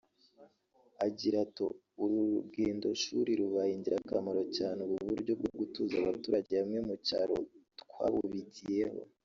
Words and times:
Agira 1.05 1.37
ato 1.45 1.65
“Uru 2.03 2.17
rugendoshuri 2.33 3.31
rubaye 3.41 3.71
ingirakamaro 3.77 4.41
cyane 4.57 4.79
ubu 4.85 4.95
buryo 5.09 5.31
bwo 5.39 5.49
gutuza 5.59 5.95
abaturage 5.99 6.51
hamwe 6.59 6.79
mu 6.87 6.95
cyaro 7.07 7.35
twabubigiyeho 7.81 8.99